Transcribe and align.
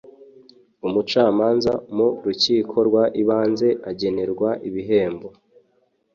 umucamanza 0.87 1.71
mu 1.95 2.07
rukiko 2.25 2.75
rw 2.87 2.95
ibanze 3.21 3.67
agenerwa 3.89 4.49
ibihembo. 4.67 5.27